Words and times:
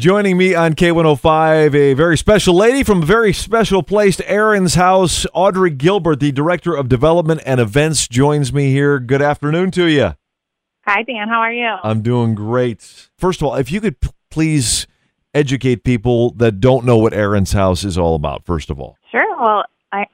Joining 0.00 0.38
me 0.38 0.54
on 0.54 0.72
K105, 0.72 1.74
a 1.74 1.92
very 1.92 2.16
special 2.16 2.54
lady 2.54 2.82
from 2.82 3.02
a 3.02 3.04
very 3.04 3.34
special 3.34 3.82
place, 3.82 4.18
Aaron's 4.24 4.74
house. 4.74 5.26
Audrey 5.34 5.68
Gilbert, 5.68 6.20
the 6.20 6.32
Director 6.32 6.74
of 6.74 6.88
Development 6.88 7.38
and 7.44 7.60
Events, 7.60 8.08
joins 8.08 8.50
me 8.50 8.72
here. 8.72 8.98
Good 8.98 9.20
afternoon 9.20 9.70
to 9.72 9.84
you. 9.84 10.14
Hi, 10.86 11.02
Dan. 11.02 11.28
How 11.28 11.40
are 11.40 11.52
you? 11.52 11.68
I'm 11.82 12.00
doing 12.00 12.34
great. 12.34 13.10
First 13.18 13.42
of 13.42 13.48
all, 13.48 13.56
if 13.56 13.70
you 13.70 13.82
could 13.82 14.00
p- 14.00 14.08
please 14.30 14.86
educate 15.34 15.84
people 15.84 16.30
that 16.36 16.60
don't 16.60 16.86
know 16.86 16.96
what 16.96 17.12
Aaron's 17.12 17.52
house 17.52 17.84
is 17.84 17.98
all 17.98 18.14
about, 18.14 18.46
first 18.46 18.70
of 18.70 18.80
all. 18.80 18.96
Sure. 19.10 19.38
Well, 19.38 19.64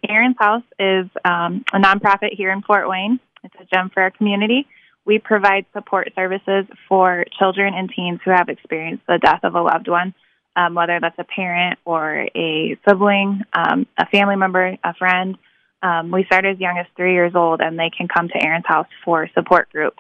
Aaron's 0.09 0.35
House 0.41 0.65
is 0.81 1.07
um, 1.25 1.65
a 1.73 1.79
nonprofit 1.79 2.33
here 2.33 2.51
in 2.51 2.61
Fort 2.63 2.89
Wayne. 2.89 3.21
It's 3.45 3.55
a 3.61 3.65
gem 3.73 3.91
for 3.95 4.03
our 4.03 4.11
community. 4.11 4.67
We 5.07 5.19
provide 5.21 5.67
support 5.73 6.11
services 6.17 6.67
for 6.89 7.25
children 7.39 7.75
and 7.75 7.89
teens 7.95 8.21
who 8.25 8.33
have 8.33 8.49
experienced 8.49 9.05
the 9.07 9.19
death 9.19 9.41
of 9.45 9.55
a 9.55 9.63
loved 9.63 9.89
one, 9.89 10.15
um, 10.57 10.75
whether 10.75 10.99
that's 11.01 11.19
a 11.19 11.25
parent 11.25 11.79
or 11.85 12.27
a 12.35 12.77
sibling, 12.89 13.43
um, 13.53 13.87
a 13.97 14.07
family 14.07 14.37
member, 14.37 14.77
a 14.83 14.95
friend. 14.95 15.39
Um, 15.83 16.11
we 16.11 16.25
start 16.25 16.45
as 16.45 16.59
young 16.59 16.77
as 16.79 16.87
three 16.97 17.13
years 17.13 17.33
old, 17.37 17.61
and 17.61 17.79
they 17.79 17.91
can 17.97 18.09
come 18.09 18.29
to 18.29 18.43
Aaron's 18.45 18.67
House 18.67 18.89
for 19.05 19.29
support 19.35 19.71
groups 19.71 19.99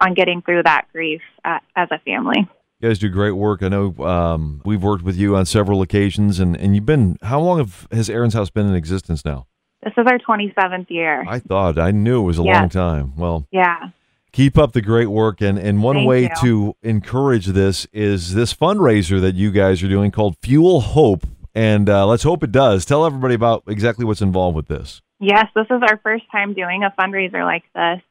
on 0.00 0.14
getting 0.14 0.40
through 0.40 0.62
that 0.62 0.86
grief 0.92 1.20
uh, 1.44 1.58
as 1.76 1.88
a 1.90 1.98
family. 1.98 2.48
You 2.78 2.88
guys 2.88 2.98
do 2.98 3.10
great 3.10 3.32
work. 3.32 3.62
I 3.62 3.68
know 3.68 3.94
um, 3.98 4.62
we've 4.64 4.82
worked 4.82 5.02
with 5.02 5.16
you 5.16 5.36
on 5.36 5.44
several 5.44 5.82
occasions, 5.82 6.38
and, 6.40 6.56
and 6.56 6.74
you've 6.74 6.86
been, 6.86 7.18
how 7.20 7.40
long 7.40 7.58
have, 7.58 7.86
has 7.92 8.08
Aaron's 8.08 8.32
house 8.32 8.48
been 8.48 8.66
in 8.66 8.74
existence 8.74 9.22
now? 9.22 9.46
This 9.82 9.92
is 9.98 10.06
our 10.06 10.18
27th 10.18 10.88
year. 10.88 11.24
I 11.28 11.40
thought, 11.40 11.78
I 11.78 11.90
knew 11.90 12.22
it 12.22 12.24
was 12.24 12.38
a 12.38 12.42
Yes. 12.42 12.54
long 12.56 12.68
time. 12.70 13.16
Well, 13.16 13.46
yeah. 13.50 13.90
Keep 14.32 14.58
up 14.58 14.72
the 14.72 14.82
great 14.82 15.08
work. 15.08 15.40
And, 15.40 15.58
and 15.58 15.82
one 15.82 15.96
Thank 15.96 16.08
way 16.08 16.22
you. 16.22 16.30
to 16.40 16.76
encourage 16.82 17.46
this 17.46 17.86
is 17.92 18.34
this 18.34 18.54
fundraiser 18.54 19.20
that 19.20 19.34
you 19.34 19.50
guys 19.50 19.82
are 19.82 19.88
doing 19.88 20.10
called 20.10 20.36
Fuel 20.42 20.80
Hope. 20.80 21.26
And 21.54 21.88
uh, 21.88 22.06
let's 22.06 22.22
hope 22.22 22.42
it 22.42 22.52
does. 22.52 22.84
Tell 22.84 23.04
everybody 23.04 23.34
about 23.34 23.64
exactly 23.66 24.04
what's 24.04 24.22
involved 24.22 24.56
with 24.56 24.68
this. 24.68 25.02
Yes, 25.18 25.46
this 25.54 25.66
is 25.66 25.82
our 25.82 25.98
first 25.98 26.24
time 26.32 26.54
doing 26.54 26.84
a 26.84 26.94
fundraiser 26.98 27.44
like 27.44 27.64
this. 27.74 28.02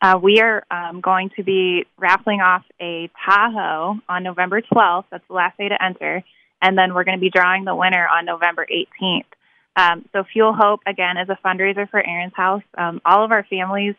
Uh, 0.00 0.18
we 0.22 0.40
are 0.40 0.64
um, 0.70 1.00
going 1.00 1.30
to 1.36 1.42
be 1.42 1.84
raffling 1.96 2.40
off 2.40 2.62
a 2.80 3.10
Tahoe 3.24 3.98
on 4.08 4.22
November 4.22 4.60
12th. 4.60 5.04
That's 5.10 5.26
the 5.28 5.34
last 5.34 5.58
day 5.58 5.68
to 5.68 5.82
enter. 5.82 6.22
And 6.60 6.76
then 6.76 6.94
we're 6.94 7.04
going 7.04 7.16
to 7.16 7.20
be 7.20 7.30
drawing 7.30 7.64
the 7.64 7.74
winner 7.74 8.06
on 8.06 8.24
November 8.24 8.66
18th. 8.70 9.24
Um, 9.76 10.08
so, 10.12 10.24
Fuel 10.32 10.52
Hope, 10.52 10.80
again, 10.86 11.16
is 11.18 11.28
a 11.28 11.38
fundraiser 11.44 11.88
for 11.88 12.04
Aaron's 12.04 12.34
House. 12.34 12.62
Um, 12.76 13.00
all 13.04 13.24
of 13.24 13.30
our 13.30 13.44
families 13.48 13.94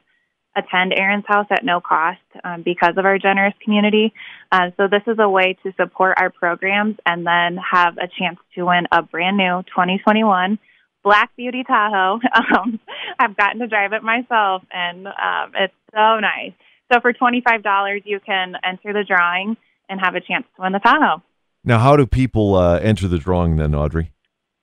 attend 0.56 0.94
Aaron's 0.96 1.26
House 1.28 1.48
at 1.52 1.64
no 1.64 1.80
cost 1.80 2.20
um, 2.44 2.64
because 2.64 2.94
of 2.98 3.06
our 3.06 3.18
generous 3.18 3.54
community. 3.64 4.14
Uh, 4.52 4.72
so, 4.78 4.88
this 4.88 5.04
is 5.08 5.18
a 5.20 5.30
way 5.30 5.58
to 5.64 5.74
support 5.78 6.18
our 6.20 6.30
programs 6.30 6.98
and 7.06 7.26
then 7.26 7.58
have 7.58 7.98
a 7.98 8.08
chance 8.08 8.40
to 8.56 8.66
win 8.66 8.88
a 8.92 9.02
brand 9.02 9.38
new 9.38 9.64
2021 9.68 10.60
Black 11.04 11.36
Beauty 11.36 11.64
Tahoe. 11.64 12.20
Um, 12.58 12.80
I've 13.20 13.36
gotten 13.38 13.60
to 13.60 13.68
drive 13.68 13.94
it 13.94 14.02
myself, 14.02 14.64
and 14.72 15.08
um, 15.08 15.52
it's 15.56 15.74
so 15.94 16.20
nice. 16.20 16.54
So 16.92 17.00
for 17.00 17.14
twenty 17.14 17.42
five 17.42 17.64
dollars, 17.64 18.02
you 18.06 18.20
can 18.20 18.56
enter 18.64 18.94
the 18.94 19.04
drawing 19.08 19.56
and 19.88 20.00
have 20.00 20.16
a 20.16 20.22
chance 20.22 20.46
to 20.56 20.62
win 20.62 20.74
the 20.74 20.80
Tahoe. 20.80 21.22
Now, 21.64 21.80
how 21.80 21.96
do 21.96 22.06
people 22.08 22.56
uh, 22.56 22.80
enter 22.80 23.08
the 23.08 23.18
drawing 23.18 23.58
then, 23.58 23.76
Audrey? 23.76 24.12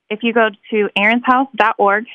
If 0.09 0.19
you 0.23 0.33
go 0.33 0.49
to 0.71 0.89
aaronshouse.org 0.97 2.05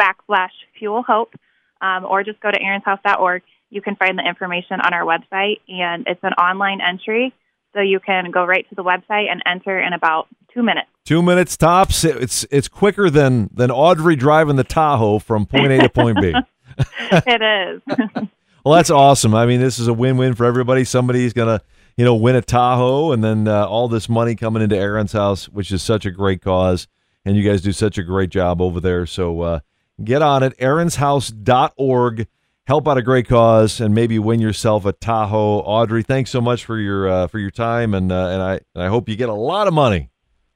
backslash 0.00 0.50
fuel 0.78 1.02
hope, 1.02 1.34
um, 1.80 2.04
or 2.04 2.22
just 2.22 2.40
go 2.40 2.50
to 2.50 2.58
aaronshouse.org, 2.58 3.42
you 3.70 3.82
can 3.82 3.96
find 3.96 4.18
the 4.18 4.26
information 4.26 4.80
on 4.80 4.94
our 4.94 5.02
website, 5.02 5.60
and 5.68 6.06
it's 6.06 6.22
an 6.22 6.32
online 6.34 6.80
entry. 6.80 7.34
So 7.72 7.80
you 7.80 7.98
can 7.98 8.30
go 8.30 8.44
right 8.44 8.68
to 8.68 8.74
the 8.74 8.84
website 8.84 9.28
and 9.30 9.42
enter 9.46 9.80
in 9.80 9.92
about 9.92 10.28
two 10.52 10.62
minutes. 10.62 10.88
Two 11.04 11.22
minutes 11.22 11.56
tops. 11.56 12.04
It's 12.04 12.46
it's 12.50 12.68
quicker 12.68 13.10
than 13.10 13.50
than 13.52 13.70
Audrey 13.70 14.14
driving 14.14 14.56
the 14.56 14.64
Tahoe 14.64 15.18
from 15.18 15.44
point 15.44 15.72
A 15.72 15.78
to 15.78 15.88
point 15.88 16.20
B. 16.20 16.32
it 17.10 17.82
is. 17.88 18.28
Well, 18.64 18.76
that's 18.76 18.88
awesome. 18.88 19.34
I 19.34 19.44
mean, 19.44 19.60
this 19.60 19.78
is 19.78 19.88
a 19.88 19.92
win-win 19.92 20.34
for 20.34 20.46
everybody. 20.46 20.84
Somebody's 20.84 21.34
gonna, 21.34 21.60
you 21.98 22.04
know, 22.06 22.14
win 22.14 22.34
a 22.34 22.40
Tahoe, 22.40 23.12
and 23.12 23.22
then 23.22 23.46
uh, 23.46 23.66
all 23.66 23.88
this 23.88 24.08
money 24.08 24.34
coming 24.36 24.62
into 24.62 24.74
Aaron's 24.74 25.12
house, 25.12 25.50
which 25.50 25.70
is 25.70 25.82
such 25.82 26.06
a 26.06 26.10
great 26.10 26.40
cause, 26.40 26.88
and 27.26 27.36
you 27.36 27.46
guys 27.46 27.60
do 27.60 27.72
such 27.72 27.98
a 27.98 28.02
great 28.02 28.30
job 28.30 28.62
over 28.62 28.80
there. 28.80 29.04
So 29.04 29.42
uh, 29.42 29.60
get 30.02 30.22
on 30.22 30.42
it, 30.42 30.56
aaronshouse.org. 30.58 32.26
Help 32.66 32.88
out 32.88 32.96
a 32.96 33.02
great 33.02 33.28
cause, 33.28 33.78
and 33.78 33.94
maybe 33.94 34.18
win 34.18 34.40
yourself 34.40 34.86
a 34.86 34.92
Tahoe. 34.92 35.58
Audrey, 35.58 36.02
thanks 36.02 36.30
so 36.30 36.40
much 36.40 36.64
for 36.64 36.78
your 36.78 37.06
uh, 37.06 37.26
for 37.26 37.38
your 37.38 37.50
time, 37.50 37.92
and 37.92 38.10
uh, 38.10 38.28
and 38.28 38.42
I 38.42 38.52
and 38.74 38.84
I 38.84 38.88
hope 38.88 39.06
you 39.08 39.16
get 39.16 39.28
a 39.28 39.34
lot 39.34 39.68
of 39.68 39.74
money. 39.74 40.10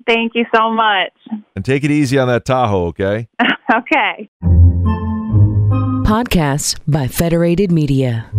Thank 0.07 0.33
you 0.35 0.47
so 0.55 0.71
much. 0.71 1.13
And 1.55 1.63
take 1.63 1.85
it 1.85 1.91
easy 1.91 2.19
on 2.19 2.29
that 2.29 2.47
Tahoe, 2.47 2.87
okay? 2.87 3.29
okay. 3.75 4.31
Podcasts 6.09 6.79
by 6.87 7.07
Federated 7.07 7.71
Media. 7.71 8.31